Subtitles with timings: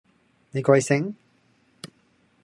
[0.49, 1.15] 你貴姓？